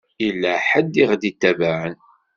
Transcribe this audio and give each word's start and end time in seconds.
Yella 0.23 0.53
ḥedd 0.69 0.93
i 1.01 1.03
ɣ-d-itabaɛen. 1.09 1.95